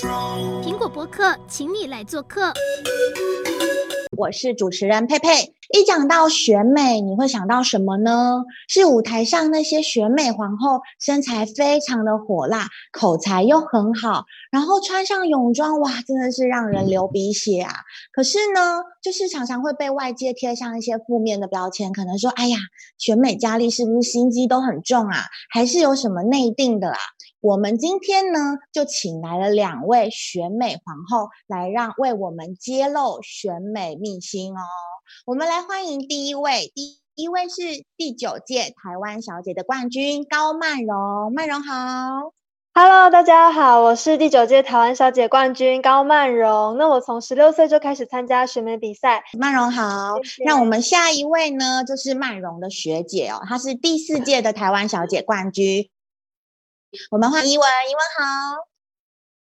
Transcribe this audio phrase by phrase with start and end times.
[0.00, 2.52] 苹果播客，请你来做客。
[4.16, 5.28] 我是主持人佩佩。
[5.72, 8.42] 一讲到选美，你会想到什么呢？
[8.66, 17.72] 是舞台上那些选美皇后，身材非常的火辣，口才又很好，然后穿上泳装，哇，真的是让人流鼻血啊！
[18.12, 22.58] 可是呢，就是常常会被外界贴上一些负面的标签，可能说，哎呀，
[22.98, 25.22] 选美佳丽是不是心机都很重啊？
[25.50, 26.98] 还是有什么内定的啊？
[27.40, 34.60] 我们今天呢，就请来了两位选美皇后，来让为我们揭露选美秘辛哦。
[35.26, 42.32] 我们来欢迎第一位，第一位是第九届台湾小姐的冠军高曼荣，曼荣好
[42.72, 46.78] ，Hello，大家好，我是第九届台湾小姐冠军高曼荣。
[46.78, 50.16] 那我从十六岁就开始参加选美比赛，曼荣好。
[50.22, 50.44] 谢谢。
[50.44, 55.90] 那我们下一位呢，就是曼荣的学姐哦，她是第四届的台湾小姐冠军。
[57.10, 58.69] 我们欢迎怡雯，怡雯好。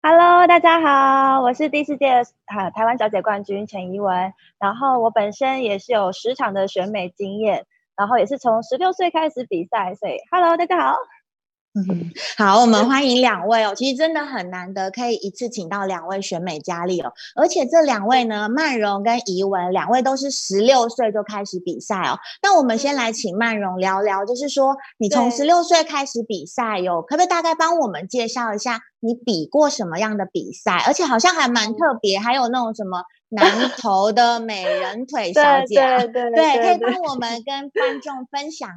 [0.00, 10.94] Hello，大家好，我是第四届啊台湾小姐冠军陈怡雯，然后我本身也是有十场的选美经验，然后也是从十六岁开始比赛，所以 Hello，大家好。
[11.74, 13.74] 嗯，好，我们欢迎两位哦。
[13.74, 17.12] 其实真的很难得，可以一次请到两位选美佳丽哦。
[17.36, 22.18] 而且这两位呢，曼蓉跟怡文，两位都是十六岁就开始比赛哦。
[22.42, 30.82] 那我们先来请曼蓉聊聊，就是说你从十六岁开始比赛哟，可不可以大概帮我们介绍一下你比过什么样的比赛？
[30.86, 38.70] 而且好像还蛮特别，还有那种什么南投的美人腿小姐，啊，对对对，对，对，可以帮我们跟观众分享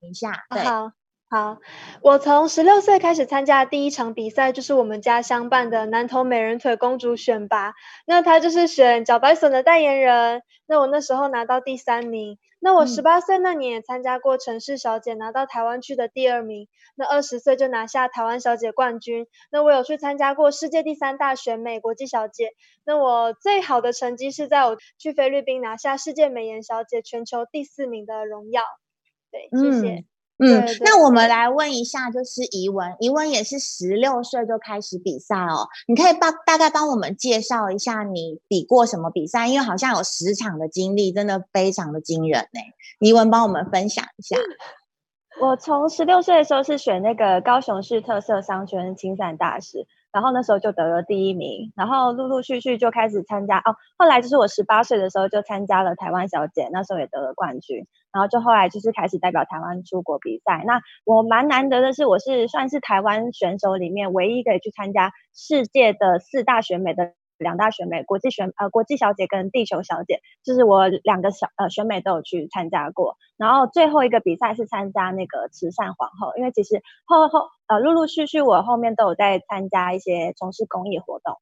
[0.00, 0.62] 一下， 对。
[0.64, 0.90] 好
[1.30, 1.58] 好，
[2.00, 7.74] 我从十六岁开始参加的第一场比赛，就是我们家乡办的南投美人腿公主选拔。
[8.06, 10.42] 那她就是选脚白笋的代言人。
[10.64, 12.38] 那我那时候拿到第三名。
[12.60, 16.66] 那我十八岁那年也参加过城市小姐，拿到台湾区的第二名。
[16.94, 19.26] 那二十岁就拿下台湾小姐冠军。
[19.50, 22.52] 那我有去参加过世界第三大选美国际小姐。
[22.86, 28.62] 那我最好的成绩是在我去菲律宾拿下世界美颜小姐全球第四名的荣耀。
[29.30, 29.94] 对，谢谢。
[29.96, 30.04] 嗯
[30.38, 35.66] 嗯，那我们来问一下，就是怡文，怡文也是十六岁就开始比赛哦。
[35.86, 39.48] 你可以帮大概帮我们介绍一下你比过什么比赛？
[39.48, 42.60] 因为好像有十场的经历，真的非常的惊人呢。
[43.00, 44.36] 怡文帮我们分享一下。
[45.40, 49.86] 我从十六岁的时候是选那个高雄市特色商圈亲善大使。
[50.10, 53.76] 然后那时候就得了第一名，然后陆陆续续就开始参加哦。
[53.98, 57.86] 后来就是我十八岁的时候就参加了台湾小姐，那时候也得了冠军。
[58.12, 60.62] 然后就后来就是开始代表台湾出国比赛。
[60.66, 67.14] 那我蛮难得的是，我是算是台湾选手里面唯一可以去参加世界的四大选美的。
[67.38, 73.16] 两大选美，国际选呃国际小姐跟地球小姐，就是我两个小呃选美都有去参加过。
[73.36, 81.36] 然后最后一个比赛是参加那个慈善皇后，因为其实后后呃陆陆续续我后面都有在参加一些从事公益活动。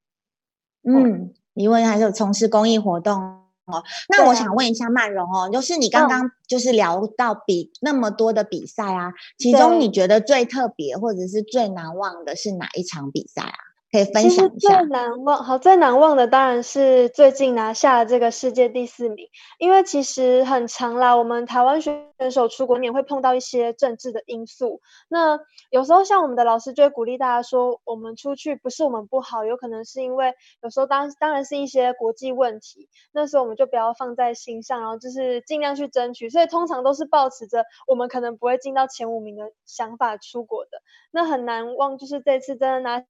[0.83, 3.83] 嗯，因为还是有从事公益活动哦。
[4.09, 13.59] 那我想问一下曼蓉哦，就是你刚刚就是聊到比那么多的比赛啊，其中你觉得最特别或者是最难忘的是哪一场比赛啊？
[13.97, 14.77] 可以分享一下。
[14.77, 19.27] 最难忘，好，最难忘的当然是最近拿下了这个世界第四名，
[19.59, 24.83] 因为其实很常啦，我们台湾选手出国也会碰到一些政治的因素。
[25.09, 25.41] 那
[25.71, 36.29] 有时候像我们的老师就会鼓励大家说，我们出去不是我们不好，有可能是因为有时候当当然是一些国际问题，那时候我们就不要放在心上，然后就是尽量去争取。
[36.29, 40.83] 所以通常都是抱持着我们可能不会进到前五名的想法出国的。
[41.11, 43.03] 那很难忘，就是这次真的拿。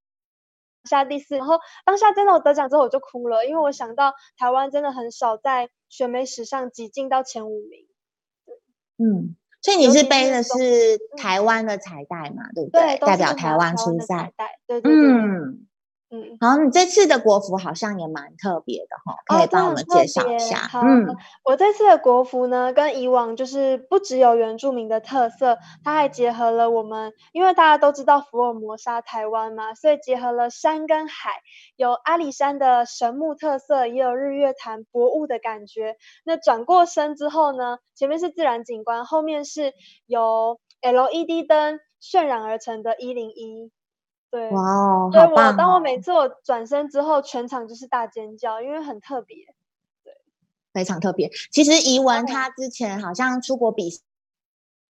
[0.86, 7.86] 下第四，然后当下真的我得奖之后我就哭了，因为我想到台湾真的很少在选美史上挤进到前五名。
[8.98, 12.98] 嗯，所以你是背的是台湾的彩带嘛，对不对？
[12.98, 14.32] 对，代表台湾出赛。
[14.66, 15.10] 对对对。
[15.10, 15.66] 嗯。
[16.08, 20.70] 嗯，好，你这次的国服好像也蛮特别的哈，可以帮我们介绍一下。
[20.72, 31.30] 哦、嗯，我这次的国服呢，跟以往就是不只有原住民的特色，它还结合了我们，因为大家都知道福尔摩沙台湾嘛，所以结合了山跟海，
[31.74, 35.96] 有阿里山的神木特色，也有日月潭薄雾的感觉。
[36.24, 39.72] 那转过身之后呢，前面是自然景观，后面是
[40.06, 43.72] 由 LED 灯渲染而成的一零一。
[44.36, 49.36] 对，哇哦，所以我当我每次我转身之后，全场就是大尖叫，因为很特别，
[50.04, 50.12] 对，
[50.74, 51.30] 非常特别。
[51.50, 53.88] 其实怡文她之前好像出国比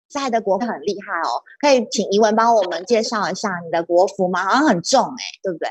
[0.08, 4.46] 赛的国服很厉害哦，可以请怡文帮我们介绍一下你的国服吗？
[4.46, 5.68] 好像很重哎，对不对？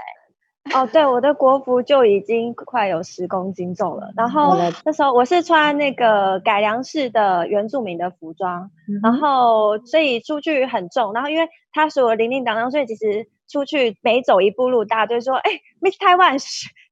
[0.74, 4.12] 哦，对，我的国服就已经快有十公斤重了。
[4.14, 4.54] 然后
[4.84, 11.14] 那时候我是穿那个改良式的原住民的服装，嗯、然后所以出去很重。
[11.14, 13.26] 然后因为它所有零零当当，所以其实。
[13.52, 15.50] 出去每走一步路，大家就说：“哎
[15.80, 16.42] ，Miss Taiwan，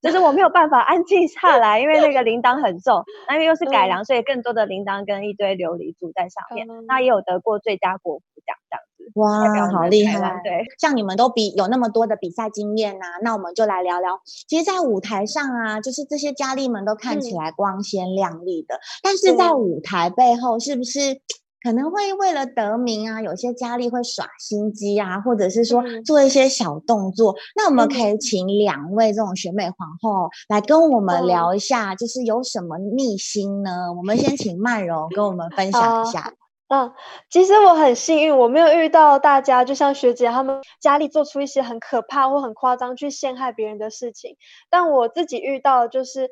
[0.02, 6.68] 就是我没有办法安静下来，因为那个铃铛很重， 那因为又是改良，嗯、所以更多的铃铛跟一堆琉璃珠在上面。
[6.70, 9.10] 嗯、那也有得过最佳国服奖这样子。
[9.14, 10.40] 哇，好厉害！
[10.44, 14.20] 对，像你们都比有那么多的比赛经验呐、啊，那我们就来聊聊。
[14.46, 21.20] 其实，在舞台上啊，就是这些佳丽们都看起来光鲜亮丽的，嗯、但是在舞台背后，是不是？
[21.62, 27.32] 可能会为了得名啊，有些佳丽会耍心机啊，或者是说做一些小动作。
[27.32, 33.70] 嗯、那我们可以请两位这种选美皇后来跟我们聊一下，就是有什么秘辛呢？
[33.88, 36.32] 嗯、我们先请曼柔跟我们分享一下。
[36.68, 36.92] 嗯，
[37.28, 44.36] 其实我很幸运，我没有遇到大家就像学姐他们佳丽做出一些很可怕或很夸张去陷害别人的事情，
[44.70, 46.28] 但我自己遇到就是。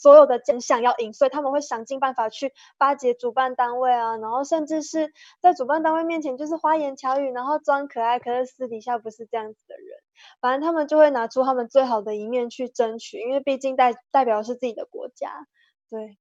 [0.00, 5.12] 所有的真相要赢，所以他们会想尽办法去巴结主办单位啊，然后甚至是
[5.42, 9.98] 在主办单位面前就是花言巧语，然后装可爱，可是私底下不是这样子的人。
[10.40, 15.46] 反正他们就会拿出他们最好的一面去争取，因为毕竟代代表是自己的国家。
[15.90, 16.16] 对，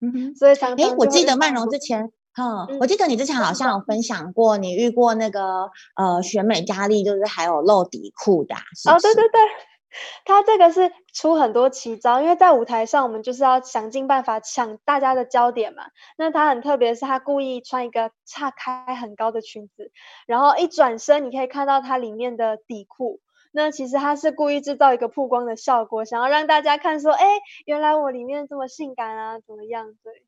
[0.00, 9.40] 嗯哼，所以哎，我记得曼荣之前，哈、嗯，我记得你之前好像有分享过，你遇过那个呃选美佳丽，就是还有露底裤的、啊，是是哦，对对对。
[10.24, 15.84] 他这个是出很多奇招，因为在舞台上，我们就是要想尽办法抢大家的焦点嘛。
[16.16, 19.90] 那他很特别，是他故意穿一个岔开很高的裙子，
[20.26, 23.20] 然后一转身，你可以看到它里面的底裤。
[23.52, 27.26] 那其实他是故意制造一个曝光的效果，想要让大家看说，哎，
[27.64, 29.94] 原来我里面这么性感啊，怎么样？
[30.04, 30.22] 对，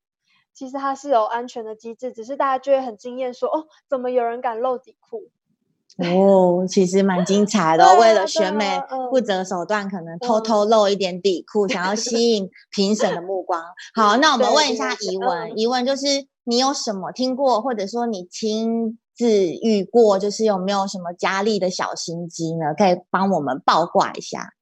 [0.52, 5.30] 其实它是有安全的机制，只是大家就会很惊艳说，哦，怎么有人敢露底裤？
[5.98, 7.84] 哦，其实蛮精彩的。
[7.98, 8.80] 为了选美
[9.10, 13.62] 不择手段，可能偷偷露一点底裤，想要吸引评审的目光。
[13.94, 16.06] 好，那我们问一下疑问，疑问就是
[16.44, 22.74] 你有什么听过，或者说你亲自遇过，就是有没有什么佳丽的小心机呢？
[22.76, 24.54] 可以帮我们八卦一下。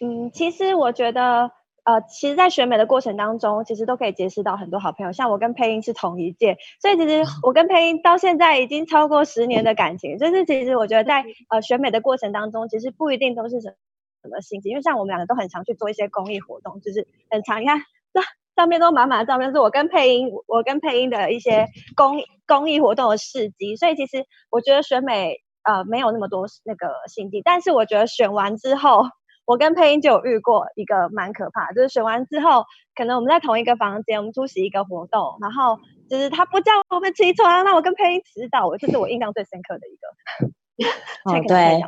[0.00, 1.50] 嗯，其实我觉得。
[1.84, 5.12] 呃，其实，在选美的过程当中，其实都可以结识到很多好朋友。
[5.12, 10.16] 像我跟配音是同一届，所以其实我跟配音到现在已经超过十年的感情。
[10.16, 13.74] 就是其实我觉得在呃选美的过程当中，其实不一定都是什么
[14.22, 17.60] 什么心机，因为像我们两个都很常去做一些公益活动，就是很常。
[17.60, 17.78] 你看
[18.14, 18.22] 这
[18.56, 22.16] 上面都满满的照片，是我跟配音，我跟配音的一些公
[22.46, 23.76] 公益活动的事迹。
[23.76, 29.02] 所以其实我觉得选美呃没有那么多那个心机，但是我觉得选完之后。
[29.46, 32.64] 我跟配音就有遇过一个蛮可怕，就是选完之后，
[32.94, 40.54] 可能我们在同一个房间，我们出席一个活动，然后就是他不叫我们起床，那我跟配音迟到，这是我印象最深刻的一个。
[41.24, 41.80] 哦，对，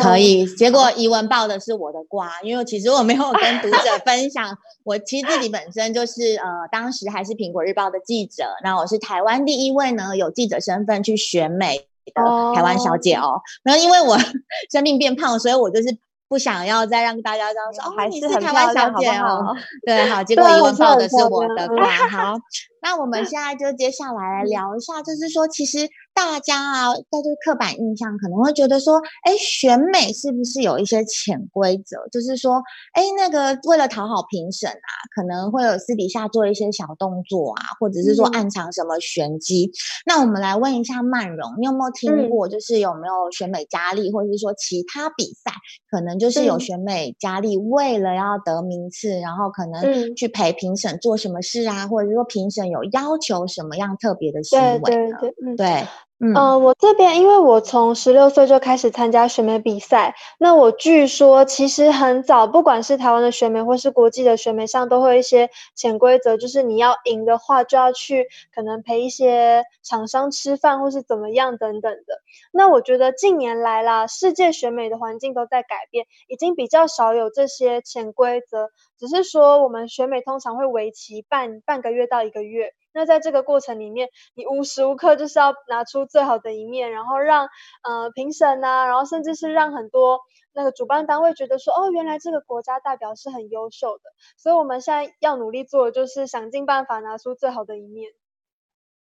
[0.00, 0.46] 可以。
[0.46, 11.78] 结果怡文报的是我的瓜，因为其实我没有跟读者 分享，我其实自己本身就是呃，当时还是苹果日报的记者，那我是台湾第一位呢有记者身份去选美
[12.14, 12.22] 的
[12.54, 13.40] 台湾小姐哦。
[13.64, 14.16] 然后因为我
[14.70, 15.98] 生病变胖，所以我就是。
[16.28, 22.38] 不想要再让大家这样说，哦，你是台湾小姐哦，对，好，结果怡文报的是我的瓜，好。
[22.82, 32.06] 那我们现在就接下来来聊一下，就是说，其实大家啊，在这个刻板印象可能会觉得说，哎，选美是不是有一些潜规则？
[32.12, 32.62] 就是说，
[32.92, 39.66] 哎，那个为了讨好评审啊，可能会有私底下做一些小动作啊，或者是说暗藏什么玄机。
[39.66, 39.72] 嗯、
[40.06, 42.46] 那我们来问一下曼荣，你有没有听过？
[42.46, 45.50] 就是有没有选美佳丽，或者是说其他比赛，
[45.90, 52.76] 可能就是有选美佳丽为了要得名次，然后可能去陪评审做什么事啊，或者说评审有。
[52.76, 54.80] 有要求什么样特别的行为？
[54.84, 55.86] 对对对，嗯，对，
[56.18, 72.18] 嗯、我这边因为我从十六岁就开始参加选美比赛，那我据说其实很早，不管是台湾的选美或是国际的选美上，都会有一些潜规则，就是你要赢的话，就要去可能陪一些厂商吃饭，或是怎么样等等的。
[72.50, 78.70] 那我觉得近年来啦，世界选美的环境都在改变，已经比较少有这些潜规则。
[78.98, 82.72] 只是说，我们选美通常会为期半半个月到一个月。
[82.96, 87.46] 那在这个过程里面，你无时无刻就是要拿出最好的一面，然后让
[87.84, 90.20] 呃评审啊，然后甚至是让很多
[90.54, 94.04] 那个主办单位觉得说，哦，原来这个国家代表是很优秀的。
[94.38, 98.12] 所以我们现在要努力做的就是想尽办法拿出最好的一面。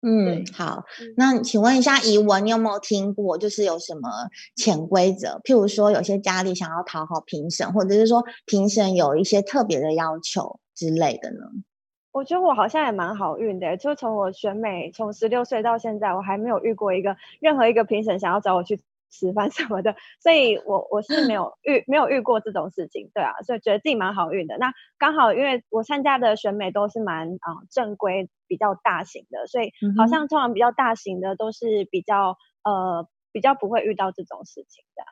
[0.03, 0.85] 嗯，好。
[1.17, 4.09] 那请问一下怡文，你有没有听过，就是有什么
[4.57, 5.41] 潜规则？
[5.45, 11.39] 譬如说，有些家里想要讨好评审，或者是说评审有一些特别的要求之类的呢？
[12.17, 18.81] 我觉得我好像也蛮好运的，就从我选美从十六岁到现在，我还没有遇过一个任何一个评审想要找我去
[19.11, 24.57] 吃饭什么的，所以我我是没有遇没有遇过这种事情，对啊，所以觉得自己蛮好运的。
[24.59, 33.07] 那刚好因为我参加的选美都是蛮啊、呃、正规、比较大型的，所以好像通常比较大型的都是比较呃。
[33.33, 35.03] 比较不会遇到这种事情的。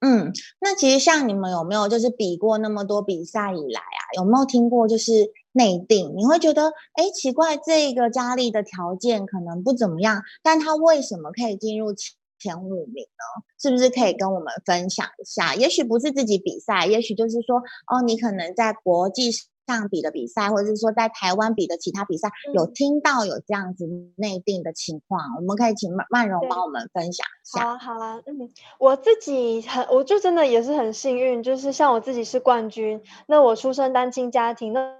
[0.00, 5.12] 嗯，那其实像你们有没有就是比过那么多比赛以来啊，有没有听过就是
[5.52, 6.14] 内定？
[6.16, 11.94] 你会觉得哎，奇怪，这个佳丽的条件可能不怎么样，但她为什么可以进入
[12.38, 13.44] 前五名呢？
[13.60, 15.54] 是不是可以跟我们分享一下？
[15.54, 23.86] 也许不是自己比赛，也许就是说哦，你可能在国际上比的比赛，或者是说在台湾比的其他比赛，嗯、有听到有这样子
[24.16, 27.64] 内定的情况，我们可以请曼曼荣帮我们分享一下。
[27.64, 34.94] 好啊，好啊，嗯，我自己很，我就真的也是很幸运，就是像我自己是冠军，那我出生单亲家庭，那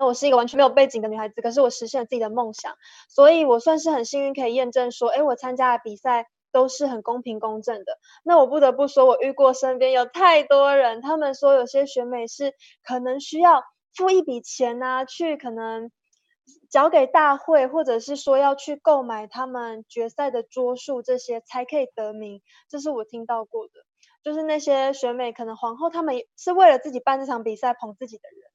[0.00, 2.74] 那我是一个完全没有背景的女孩子，可是我实现了自己的梦想，
[3.08, 7.98] 所以我算是很幸运，可以验证说，哎，我参加的比赛都是很公平公正的。
[8.24, 13.62] 那我不得不说，我遇过身边有太多人，他们说有些选美是可能需要。
[13.92, 15.90] 付一笔钱呐、啊，去可能
[16.70, 22.40] 交给大会，或者是说要去购买他们决赛的桌数，这些才可以得名。
[22.68, 23.72] 这是我听到过的，
[24.22, 28.50] 就是那些选美可能皇后，他们是为了自己办这场比赛捧自己的人。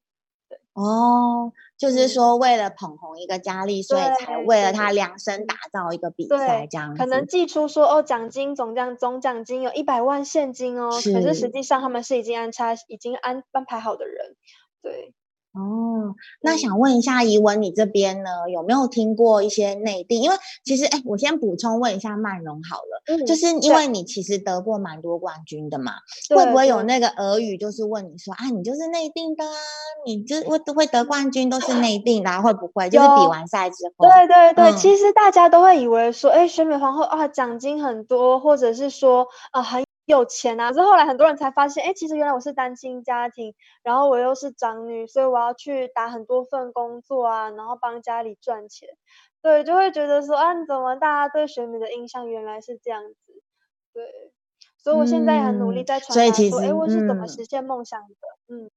[0.75, 6.99] 对哦，就是说为了捧红一个佳丽，所以才为了她量身打造一个比赛这样子。
[6.99, 14.35] 可能寄出说哦，奖金总奖总奖金有一百万现金哦，是可是实际上他们是已经安插、已经安安排好的人，
[14.81, 15.13] 对。
[15.55, 20.21] 哦，那想问一下怡文，你这边呢有没有听过一些内定？
[20.21, 20.35] 因为
[20.65, 25.93] 其实，哎，我先补充问一下曼蓉好了，嗯、就是因为你其实得过蛮多冠军的嘛，
[26.35, 29.55] 会不会有那个俄语，就是问你说啊，你就是内定的啊，
[30.05, 32.89] 你就会都会得冠军都是内定的，啊，会不会？
[32.89, 39.84] 就是比完赛之后，对对对，嗯、其实大家都会以为说，哎，选美皇后啊，奖金很多，或者是说啊很。
[40.05, 40.71] 有钱啊！
[40.71, 48.89] 是后来很多人才发现，哎，其实原来我是单亲家庭，然后我又是长女，所以我要去打很多份工作啊，然后帮家里赚钱。
[49.41, 53.41] 对，就会觉得说，啊，怎么大家对选美的印象原来是这样子？
[53.93, 54.31] 对，
[54.77, 58.15] 所以我现在很努力在传达说，哎、嗯，我是怎么实现梦想的？
[58.47, 58.69] 嗯。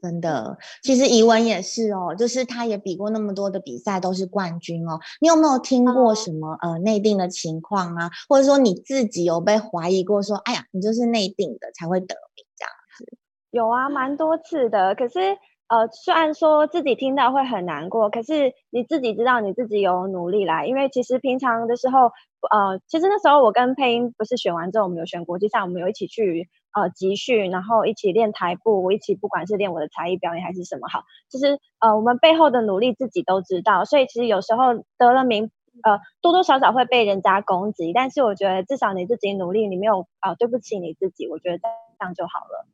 [0.00, 4.98] 真的，其实怡文也是哦，就是他也比过那么多的比赛，都是冠军哦。
[5.20, 8.08] 你有没有听过什么、嗯、呃内定的情况啊？
[8.28, 13.18] 或者说你自己有被怀疑过说，说哎呀，你就是内定的才会得名这样子？
[13.50, 14.94] 有啊，蛮多次的。
[14.94, 15.18] 可是
[15.66, 22.02] 呃，虽然说自己听到会很难过，可是你自己知道你自己有努力啦，因为其实平常的时候，
[22.50, 26.48] 呃，其实那时候我跟配音不是选完之后，我们有选国际赛，我们有一起去。
[26.80, 35.50] 呃，集训，然后一起练台步，一起不管是练我的才艺表演还是什么好，其实呃，我们背后的努力自己都知道，所以其实有时候得了名，
[35.82, 42.66] 呃，多多少少会被人家攻击，但是我觉得至少你自己努力，你没有啊、呃，对不起你自己，我觉得这样就好了。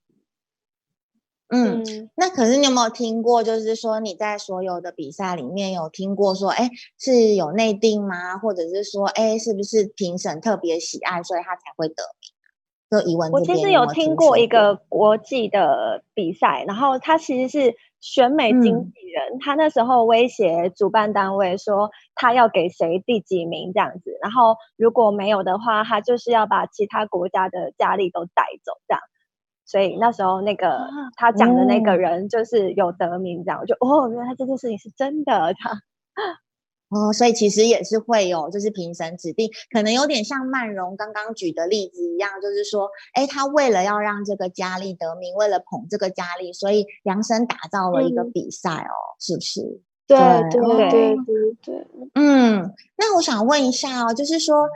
[1.48, 8.38] 嗯，嗯，那可是你有没有听过，就是说你在所有的比赛里面有听过说，哎，是有内定吗？
[8.38, 12.23] 或者是说，哎，是不是评审特别喜爱，所以他才会得名？
[13.32, 29.00] 我其实有听过一个国际的比赛，然后他其实是选美经纪人，嗯、他那时候威胁主办单位说他要给谁第几名这样子，然后如果没有的话，他就是要把其他国家的佳丽都带走这样。
[29.66, 35.70] 所以那时候那个、啊、他讲的那个人就是有得名这样，我就哦，原来他这件事情是真的他。
[36.94, 49.80] 哦，所以其实也是会有，就是评审指定，可能有点像曼蓉刚刚举的例子一样，就是说，哎，他为了要让这个佳丽得名，为了捧这个佳丽，所以量身打造了一个比赛哦，嗯、是不是？
[50.06, 50.16] 对
[50.50, 50.60] 对
[50.90, 51.86] 对对对。
[52.14, 54.68] 嗯，那我想问一下哦，就是说，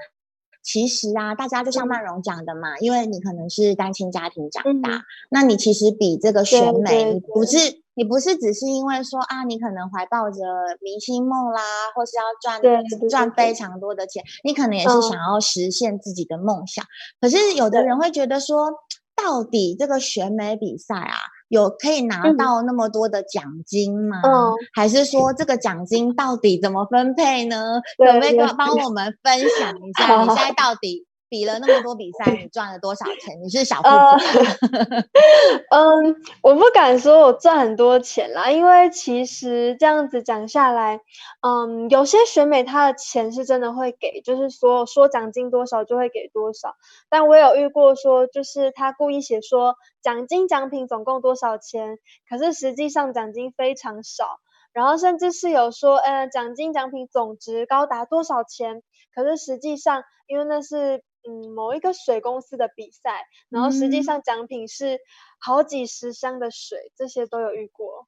[0.62, 7.82] 其实啊，大家就像曼蓉讲的嘛，嗯、因为你可能是单亲家庭长大，嗯、那你其实比这个选美，对对对，你不是。
[7.98, 10.38] 你不是只是因为说啊，你可能怀抱着
[10.80, 11.60] 明星梦啦，
[11.96, 12.62] 或是要赚
[13.10, 16.84] 赚非常多的钱，你可能也是想要实现自己的梦想。
[16.84, 16.88] 嗯、
[17.20, 18.70] 可是有的人会觉得说，
[19.16, 21.16] 到底这个选美比赛啊，
[21.48, 24.20] 有可以拿到那么多的奖金吗？
[24.22, 27.82] 嗯、还是说这个奖金到底怎么分配呢？
[27.96, 30.22] 可不可以帮我们分享一下？
[30.22, 31.07] 你现在到底？
[31.28, 33.40] 比了那么多比赛，你赚了多少钱？
[33.42, 33.90] 你是小 富婆？
[35.70, 41.00] 嗯，我不敢说我赚很多钱啦，因为其实这样子讲下来，
[41.42, 46.74] 嗯，有些选美他的钱是真的会给，就是说说奖金多少就会给多少。
[47.10, 54.38] 但我有遇过说，就是他故意写说奖金奖品总共多少钱，可是实际上奖金非常少，
[54.72, 58.82] 然后甚至是有说，呃，奖金奖品总值高达多少钱，
[59.14, 61.02] 可是实际上因为那是。
[61.28, 64.98] 嗯，某一个水公司的比赛，然后实际上奖品是
[65.38, 68.06] 好几十箱的水，嗯、这些都有遇过。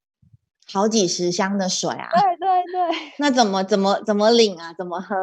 [0.72, 2.08] 好几十箱的水啊！
[2.12, 4.72] 对对对，那怎么怎么怎么领啊？
[4.78, 5.16] 怎么喝？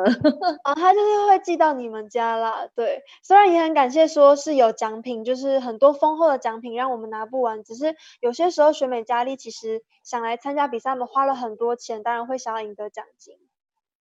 [0.63, 2.67] 啊， 他就是会寄到你们家啦。
[2.75, 7.63] 对，虽然也很感谢，说是有奖品，就是很多丰厚的奖品让我们拿不完。
[7.63, 13.37] 只是有些时候选美佳丽其实想来参加比赛，我们花了很多钱，当然会想要赢得奖金。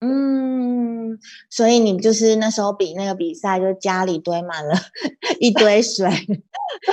[0.00, 4.74] 嗯，所以你就是那时候比那个比赛，就家里堆满了
[5.40, 6.06] 一堆水。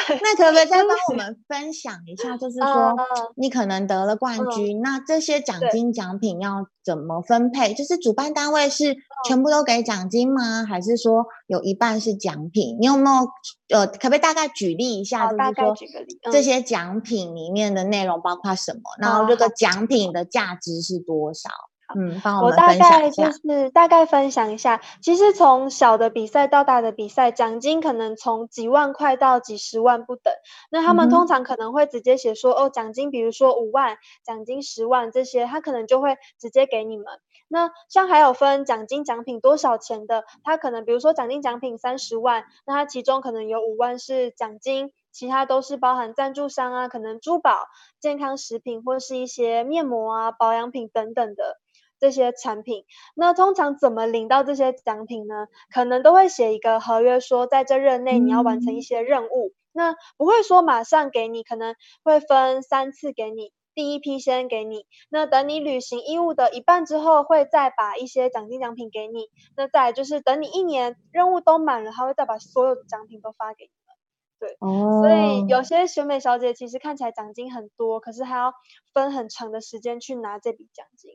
[0.07, 2.37] 那可不可以再帮我们分享一下？
[2.37, 2.95] 就是说，
[3.35, 7.73] 你可能得了冠军，嗯、那这些奖金奖品要怎么分配？
[7.73, 8.95] 就是主办单位是
[9.27, 10.63] 全部都给奖金吗？
[10.63, 12.77] 还是说有一半是奖品？
[12.79, 15.27] 你有没有呃，可不可以大概举例一下？
[15.27, 18.81] 就是说，嗯、这些奖品里面的内容包括什么？
[19.01, 21.49] 然后这个奖品的价值是多少？
[21.95, 30.33] 嗯，帮我大概就是大概分享一下，其实从小的比赛到大的比赛，奖金可能从几万块到几十万不等。
[30.69, 37.05] 那他们通常可能会直接写说，嗯、哦，奖金比如说五万，奖金十万这些，他可能就会直接给你们。
[37.47, 47.67] 那像还有分奖金奖品多少钱的，他可能比如说奖金奖品三十万，那他其中可能有五万是奖金，其他都是包含赞助商啊，可能珠宝、
[47.99, 51.59] 健康食品或是一些面膜啊、保养品等等的。
[52.03, 52.83] 这些产品，
[53.15, 55.47] 那通常怎么领到这些奖品呢？
[55.73, 59.53] 可能都会写一个合约，说在这任内你要完成一些任务。
[59.53, 63.53] 嗯、那不会说马上给你，可能会分三次给你。
[63.73, 69.29] 第一批先给你，那等你履行义务的一半之后，会再把一些奖金奖品给你。
[69.55, 73.95] 那再来就是等你一年任务都满了，他会再把所有的奖品都发给你们。
[74.39, 78.53] 对，哦、所以有些选美小姐其实看起来奖金很多，可是还要
[78.93, 81.11] 分很长的时间去拿这笔奖金。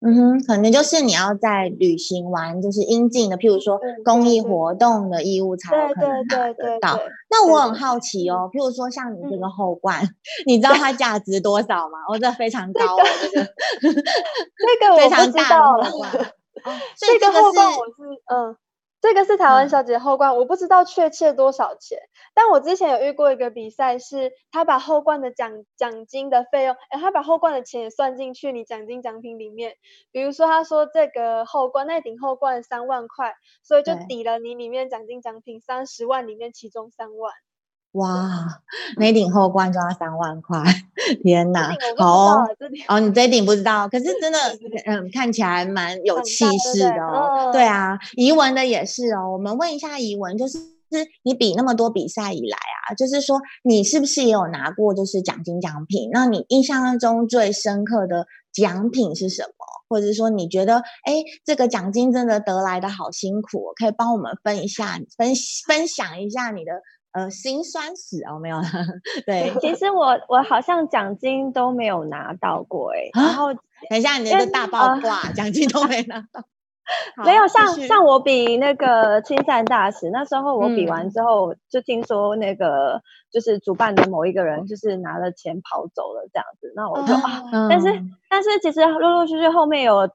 [0.00, 7.00] 嗯哼，可能就是你要在旅行完就是应尽的，譬如说公益活动的义务才有可能拿得到。
[7.28, 10.14] 那我很好奇哦，譬如说像你这个后冠，嗯、
[10.46, 11.98] 你知道它价值多少吗？
[12.08, 12.82] 我这非常高，
[13.22, 13.44] 这个
[13.82, 16.10] 这个 非常大的后冠。
[16.96, 18.02] 这个后冠我是
[18.32, 18.56] 嗯。
[19.00, 21.98] 这个是台湾小姐后冠，嗯、我不知道确切多少钱，
[22.34, 29.74] 但我之前有遇过一个比赛，是他把后冠的奖奖金的费用，哎，他把后冠的钱也算进去你奖金奖品里面。
[30.10, 37.32] 比如说，他说这个后冠那顶后冠三万块，所以就抵了你里面奖金奖品三十万里面其中三万。
[37.92, 38.60] 哇，
[38.98, 40.62] 那顶后冠就要三万块，
[41.22, 41.74] 天哪！
[41.96, 42.44] 好
[42.88, 44.38] 哦，你这顶不知道，可是真的，
[44.84, 47.50] 嗯，看起来蛮有气势的哦。
[47.50, 49.32] 对啊，怡文的也是哦。
[49.32, 50.58] 我们问一下怡文，就是
[51.22, 56.10] 你比那么多比赛以来啊，就是说你是不是也有拿过就是奖金奖品？
[56.12, 59.50] 那你印象中最深刻的奖品是什么？
[59.88, 65.32] 或者是说你觉得，哎，这个奖金真的得来的好辛苦，可以帮我们分一下，分
[65.66, 66.72] 分享一下你的。
[67.12, 68.64] 呃，辛酸史哦，没有了。
[69.26, 73.08] 对，其实我我好像奖金都没有拿到过哎。
[73.14, 76.44] 然后等一下，你那个大爆挂，奖金都没拿到。
[77.24, 90.10] 没有，像像我比那个青赛大使那时候，我比完之后就听说那个就是主办的某一个人就是拿了钱跑走了这样子，那我就啊，但是但是其实陆陆续续后面有。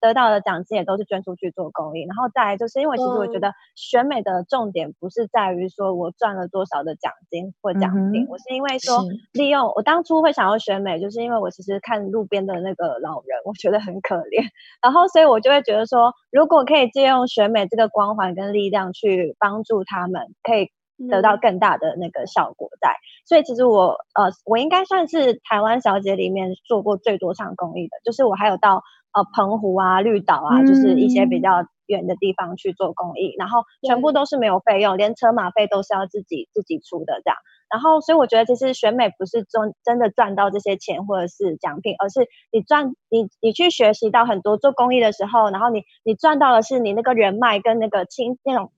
[0.00, 14.48] 得到的奖金也都是捐出去做公益，然后再来就是因为其实我觉得选美的重点不是在于说我赚了多少的奖金或奖品，嗯、我是因为说利用我当初会想要选美，就是因为我其实看路边的那个老人，我觉得很可怜，
[14.82, 20.70] 然后所以我就会觉得说，如果可以借用选美这个光环跟力量去帮助他们，可以
[21.10, 28.82] 得到更大的那个效果在，嗯、所以其实我呃我应该算是台湾小姐里面做过最多场公益的，就是我还有到。
[29.12, 37.36] 呃，澎湖啊，绿岛啊，就是一些比较远的地方去做公益，嗯、然后全部都是没有费用，对连车马费都是要自己自己出的这样。
[37.68, 48.70] 然后，所以我觉得其实选美不是赚真的赚到这些钱或者是奖品，而是你赚你你去学习到很多做公益的时候，然后你你赚到的是你那个人脉跟那个亲那种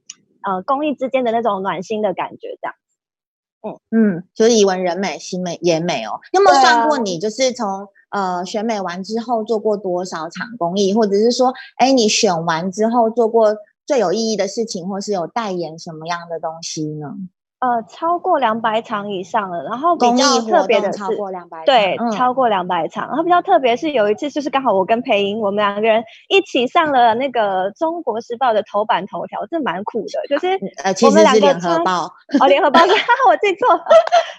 [0.42, 2.74] 呃公益之间的那种暖心的感觉这样。
[3.64, 7.88] 嗯嗯，就是以文人美心美颜美哦，有没有算过你就是从？
[8.12, 17.16] 呃，选美完之后做过多少场公益，或者是说，哎，你选完之后做过最有意义的事情，或是有代言什么样的东西呢？
[17.62, 23.06] 呃，超过两百场以上了，然后比较特别的是，超过两百场，对，嗯、超过两百场。
[23.06, 30.26] 然后比较特别是有一次，就是刚好我跟培英，我们两个人一起上了那个《中国时报》的头版头条，这蛮酷的。
[30.28, 32.06] 就是呃，其实是联合报
[32.40, 32.80] 哦，联合报，
[33.30, 33.68] 我记错。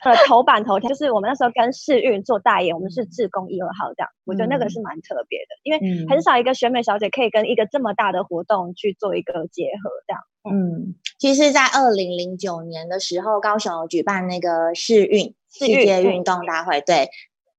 [0.04, 10.22] 呃，头版头条就是我们那时候跟世运做代言，我们是志工一二号这样，我觉得那个是蛮特别的，因为很少一个选美小姐可以跟一个这么大的活动去做一个结合这样。
[10.50, 17.10] 嗯，其实，在二零零九年的时候，高雄举办那个世运世界运动大会，对，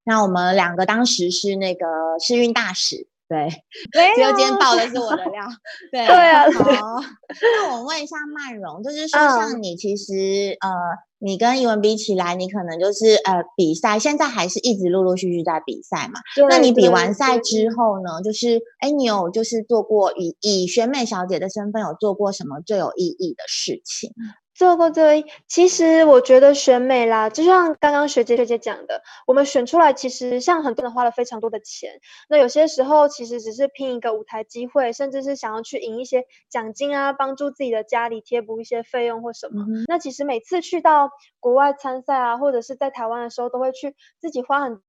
[0.05, 1.87] 那我们两个当时是那个
[2.21, 3.09] 世运大使。
[3.27, 3.49] 对，
[4.15, 5.47] 只有今天爆的 是我的料。
[5.91, 6.43] 对，对啊。
[6.53, 7.01] 好，
[7.41, 10.79] 那我问一下曼荣，就是说，像你其实、嗯、呃，
[11.25, 16.21] 你跟英文比起来，你可能就是呃，比赛现在还是一直陆陆续续在比赛嘛？
[16.51, 18.21] 那你比完赛之后呢？
[18.23, 24.13] 就是哎，你有就是做过以以选美小姐的身份有做过什么最有意义的事情？
[24.55, 39.65] 做过这个，其实我觉得选美啦，就像刚刚学姐学姐讲的，我们选出来，其实像很多人花了非常多的钱，那有些时候其实只是拼一个舞台机会，甚至是想要去赢一些奖金啊，帮助自己的家里贴补一些费用或什么。
[39.69, 44.81] 嗯、那其实每次去到国外参赛啊，或者是在台湾的时候，都会去自己花很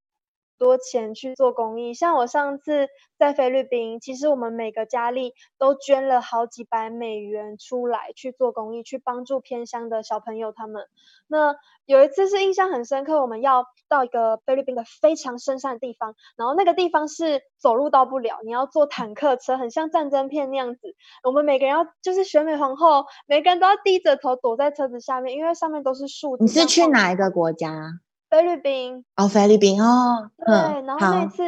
[0.57, 2.87] 多钱去做公益，像我上次
[3.17, 10.87] 在菲律宾，其实我们每个佳丽都捐了好几百美元出来去做公益，去帮助偏乡的小朋友他们。
[11.27, 20.95] 那有一次是印象很深刻，我们要到一个菲律宾的非常深山的地方，然后那个地方是走路到不了，你要坐坦克车，很像战争片那样子。
[21.23, 26.37] 我们每个人要就是选美皇后，每个人都要低着头躲在车子下面，因为上面都是树。
[26.37, 27.69] 你是去哪一个国家？
[28.35, 29.05] 菲律宾。
[29.15, 31.43] 哦，菲律宾哦，对，然后那次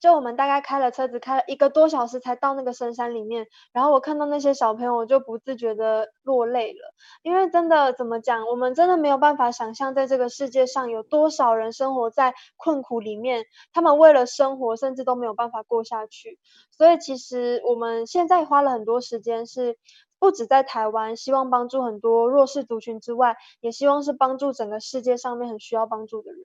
[0.00, 16.38] 就我们大概开了车子，开了一个多小时才到那个深山里面，然后我看到那些小朋友，我就不自觉的落泪了，因为真的怎么讲，我们真的没有办法想象，在这个世界上有多少人生活在困苦里面，他们为了生活，甚至都没有办法过下去，
[16.70, 19.76] 所以其实我们现在花了很多时间是。
[20.24, 26.40] 不止在台湾，希望帮助很多弱势族群之外，也希望是帮助整个世界上面很需要帮助的人。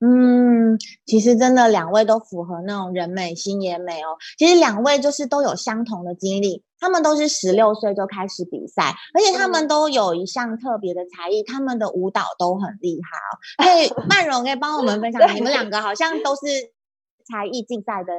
[0.00, 4.16] 嗯，其实真的两位都符合那种人美心也美哦。
[4.38, 13.30] 其实两位就是都有相同的经历，他们都是十六岁就开始比赛，而且他们都有一项特别的才艺，他们的舞蹈都很厉害哦。
[13.62, 16.40] 可以， 曼荣可以帮我们分享，你们两个好像都是
[17.30, 18.14] 才艺竞赛的。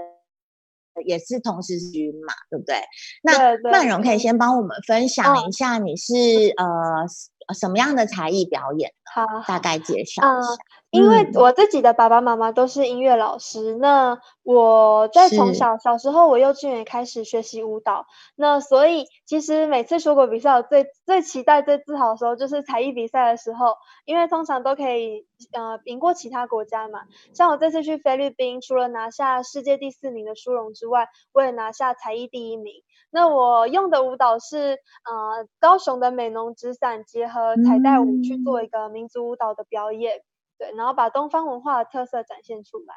[1.06, 2.76] 也是同时军嘛，对不对？
[3.24, 6.14] 那曼荣可以先帮我们分享一下，你是
[6.58, 8.92] 呃什么样的才艺表演？
[9.14, 10.22] 好，大概介绍一下。
[10.28, 10.42] 呃
[10.90, 27.02] 因为我自己的爸爸妈妈都是音乐老师，嗯、那我在从小小时候，我幼稚园开始学习舞蹈，那所以其实每次出国比赛，我最最期待、最自豪的时候就是才艺比赛的时候，因为通常都可以呃赢过其他国家嘛。
[27.34, 32.74] 像我这次去菲律宾，除了拿下世界第四名的殊荣之外，我也拿下才艺第一名。
[33.10, 40.22] 那我用的舞蹈是呃高雄的美浓纸伞结合彩带舞去做一个民族舞蹈的表演。
[40.60, 42.96] 对，然后把东方文化的特色展现出来，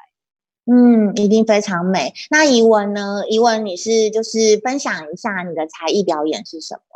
[0.65, 2.11] 嗯，一定非常美。
[2.31, 3.21] 那怡文呢？
[3.29, 6.90] 怡文，你是就是分享一下你的才艺表演是什么？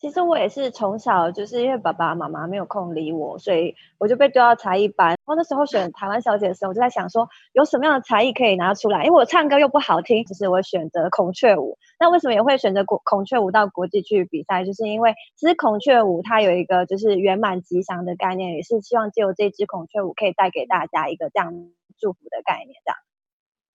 [0.00, 5.08] 其实我也是从小就是因为爸爸妈妈没有空理我，所以我就被丢到才艺班。
[5.08, 11.76] 然后那时候选台湾小姐的时候，我就在想说有什么样的才艺可以拿出来，因为我唱歌又不好听，就是我选择孔雀舞。
[11.98, 14.64] 那为什么也会选择孔孔雀舞到国际去比赛？
[14.64, 21.52] 就是因为其实孔雀舞它有一个就是圆满吉祥的概念，也是希望借由这支孔雀舞可以带给大家一个这样
[21.98, 22.96] 祝福的概念，这样。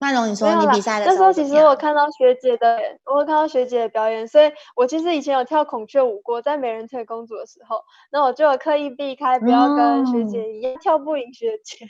[0.06, 11.88] 曼荣，你说你比赛的时候，那时候其实我看到学姐的，我看到学姐的表演，所以我其实以前有跳孔雀舞过，在美人腿公主的时候，那我就有刻意避开，不要跟学姐一样、嗯、跳不赢学姐。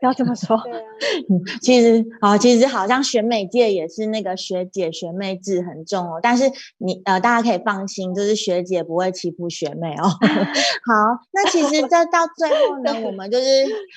[0.00, 0.58] 不要这么说。
[0.64, 0.82] 对啊、
[1.60, 6.18] 其实啊、哦，其实好像选美界也是那个学姐学妹制很重哦。
[6.20, 10.08] 但是你呃，大家可以放心，就是学姐不会欺负学妹哦。
[10.86, 10.92] 好，
[11.32, 13.44] 那其实这到最后呢， 我们就是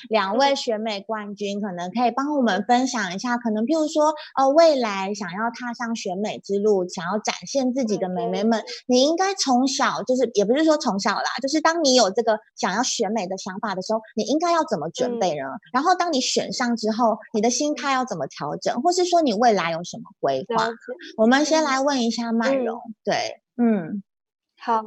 [0.10, 15.46] 两位选美冠军，可能可以帮我们分享一下，可能譬如说呃，未来想要踏上选美之路，想要展现自己的美眉们，你应该从小就是也不是说从小啦，就是当你有这个想要选美的想法的时候，你应该要怎么准备呢？
[15.46, 15.96] 嗯、然后。
[15.98, 20.70] 当你选上之后，你的心态要怎么调整，或是说你未来有什么规划？
[21.16, 22.78] 我们先来问一下曼荣。
[22.78, 24.04] 嗯、对，嗯，
[24.60, 24.84] 好。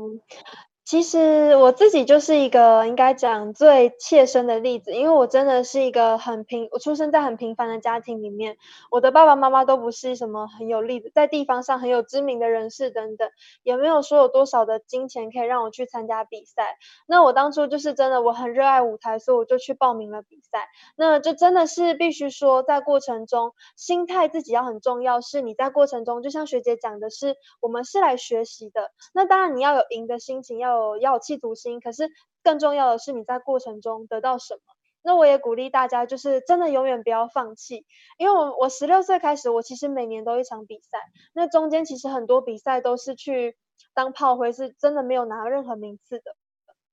[0.88, 8.57] 其实我自己就是一个应该讲最切身的例子，因为我真的是一个很平，我出生在很平凡的家庭里面，
[8.90, 13.29] 我的爸爸妈妈都不是什么很有例子，在地方上很有知名的人士等等，
[13.62, 16.79] 也没有说有多少的金钱可以让我去参加比赛。
[17.07, 20.70] 那我当初就是真的我很热爱舞台，所以我就去报名了比赛。
[20.96, 28.90] 那就真的是必须说，在过程中心态自己要很重要，是你在过程中，就像学姐讲的是，我们是来学习的。
[29.12, 30.97] 那当然你要有赢的心情，要有。
[30.99, 32.11] 要有企图心，可是
[32.43, 34.61] 更重要的是你在过程中得到什么。
[35.03, 37.87] 那我也鼓励大家，就是真的永远不要放弃。
[38.19, 40.99] 因为我我十六岁开始，我其实每年都一场比赛。
[41.33, 43.57] 那中间其实很多比赛都是去
[43.95, 46.37] 当炮灰，是真的没有拿任何名次的。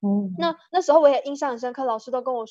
[0.01, 2.45] 嗯，那那时候我也印象很深刻，老师都跟我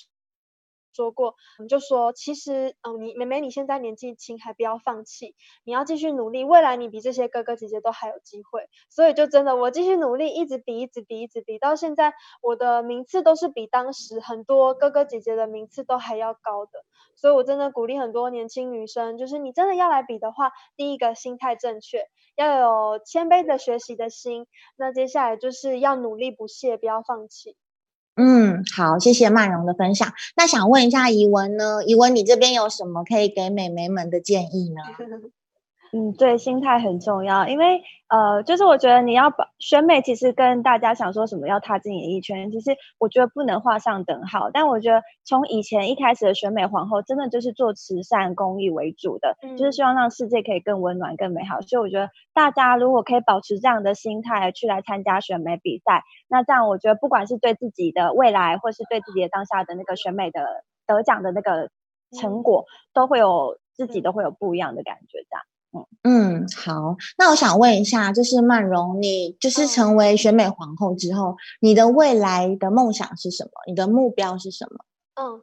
[0.94, 8.68] 说过，我们就说其实，嗯，你妹妹你现在年纪轻，还不要放弃，你要继续努力，未来你比这些哥哥姐姐都还有机会。
[8.88, 16.84] 所以就真的我继续努力，一直比，一直比，一直比，到现在我的名次都是比当时很多哥哥姐姐的名次都还要高的。
[17.16, 27.56] 所以我真的鼓励很多年轻女生，就是你真的要来比的话，第一个心态正确，要有谦卑的学习的心，那接下来就是要努力不懈，不要放弃。
[28.16, 30.12] 嗯，好，谢谢曼蓉的分享。
[30.36, 31.82] 那想问一下怡文呢？
[31.84, 34.82] 怡文，你这边有什么可以给美眉们的建议呢？
[35.96, 44.50] 嗯，对，心态很重要，因为呃，就是我觉得你要把选美，其实跟大家想说什么要踏进演艺圈，其实我觉得不能画上等号。
[44.52, 51.60] 但我觉得从以前一开始的选美皇后，真的就是做慈善公益为主的，嗯、就是希望让世界可以更温暖、更美好。
[51.60, 61.70] 所以我觉得大家如果可以保持这样的心态去来参加选美比赛，那这样我觉得不管是对自己的未来，或是对自己的当下的那个选美的得奖的那个
[62.18, 65.42] 成果，嗯、都会有自己都会有不一样的感觉，这样。
[66.02, 73.50] 嗯，好，那我想问一下，就是曼荣，你就是成为选美皇后之后，你的未来的梦想是什么？
[73.66, 74.84] 你的目标是什么？
[75.14, 75.42] 嗯。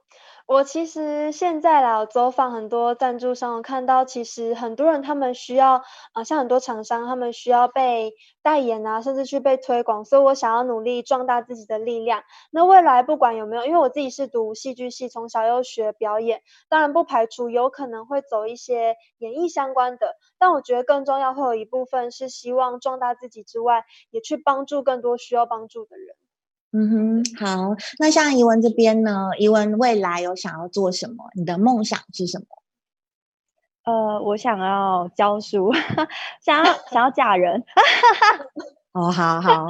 [0.51, 5.83] 我其实现在啦，走访很多赞助商，我看到其实很多人他们需要，啊、
[6.15, 12.23] 呃，像很多厂商他们需要被代言啊，甚至去被推广，所以我想要努力壮大自己的力量。
[12.51, 26.13] 那未来不管有没有，因为我自己是读戏剧系，从小又学表演，当然不排除有可能会走一些演艺相关的，但我觉得更重要会有一部分是希望壮大自己之外，也去帮助更多需要帮助的人。
[26.73, 27.75] 嗯哼，好。
[27.99, 29.29] 那像怡文这边呢？
[29.37, 31.25] 怡文未来有想要做什么？
[31.35, 32.45] 你的梦想是什么？
[33.83, 35.71] 呃，我想要教书，
[36.43, 37.63] 想要想要嫁人。
[38.93, 39.67] 哦，好好。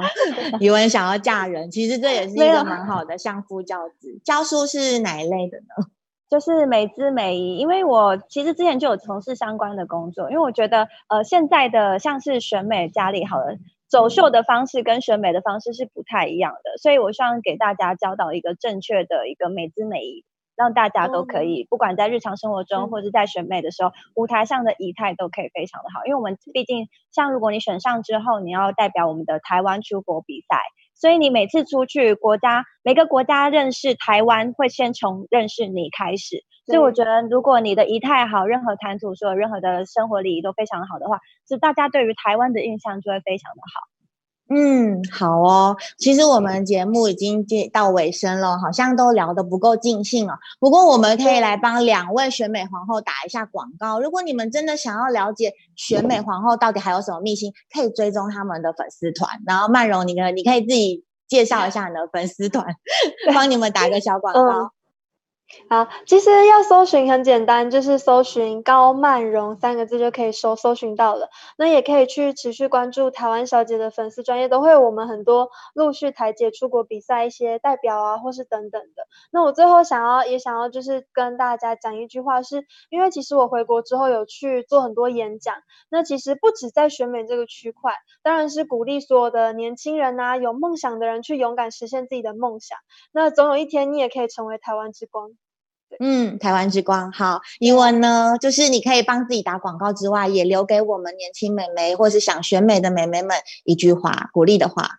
[0.60, 4.20] 怡文想要嫁人，其实这也是一个蛮好的相夫教子。
[4.24, 5.86] 教书是哪一类的呢？
[6.30, 13.56] 就是美姿美仪，因为我其实之前就有从事相关的工作，因为我觉得呃，现在的像是选美家里好了。
[13.92, 20.24] 走秀的方式跟选美的方式是不太一样的，所以我希望给大家教导一个正确的一个美姿美仪，
[20.56, 26.06] 让大家都可以，不管在日常生活中或者在选美的时候，舞台上的仪态都可以非常的好。
[26.06, 30.56] 因为我们毕竟，像如果你选上之后，你要代表我们的台湾出国比赛。
[30.94, 36.44] 所以你每次出去国家，每个国家认识台湾会先从认识你开始。
[36.64, 43.91] 所以我觉得，如果你的仪态好，任何谈吐所有任何的生活礼仪都非常好的话，是大家对于台湾的印象就会非常的好。
[44.54, 45.74] 嗯，好哦。
[45.96, 50.34] 其实我们节目已经接到尾声了，好像都聊得不够尽兴了。
[50.60, 53.98] 不过我们可以来帮两位选美皇后打一下广告。
[53.98, 59.40] 如果你们真的想要了解选美皇后到底还有什么秘辛，可以追踪他们的粉丝团。
[59.46, 62.66] 然后曼蓉，你可你可以自己介绍一下你的粉丝团，
[63.34, 64.40] 帮你们打一个小广告。
[64.40, 64.70] 嗯
[65.68, 71.28] 好，其实要搜寻很简单，就是搜寻高曼荣三个字就可以搜搜寻到了。
[71.58, 79.06] 那也可以去持续关注台湾小姐的粉丝专业，都会有我们很多陆续台姐出国比赛一些代表啊，或是等等的。
[79.30, 85.56] 那我最后想要也想要就是跟大家讲一句话是，因为其实我回国之后有去做很多演讲，
[85.90, 92.78] 那其实不止在选美这个区块，当然是鼓励所有的年轻人啊，有梦想的人去勇敢实现自己的梦想。
[93.12, 95.30] 那总有一天你也可以成为台湾之光。
[96.00, 97.12] 嗯，台湾之光。
[97.12, 104.98] 好，怡文呢，就是你可以帮自己打广告之外，也留给我们年轻美眉或是想选美的美眉们一句话，鼓励的话。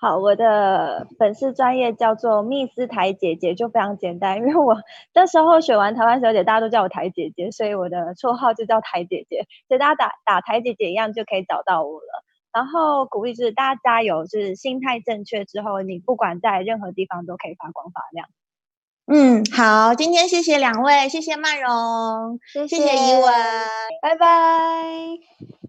[0.00, 4.76] 好，我的粉丝专业叫做密斯台姐姐，就非常简单，因为我
[5.12, 12.24] 那时候选完台湾小姐，大家都叫我台姐姐，所以我的绰号就叫台姐姐，所以大家打打台姐姐一样就可以找到我了。
[12.52, 18.28] 然后鼓励就是大家加油，就是心态正确之后，你不管在任何地方都可以发光发亮。
[19.10, 23.32] 嗯，好，今天谢谢两位，谢谢曼蓉，谢谢怡文，
[24.02, 25.67] 拜拜。